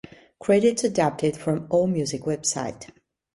[0.39, 2.89] Credits adapted from Allmusic website.